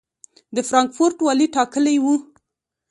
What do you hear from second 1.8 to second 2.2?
و.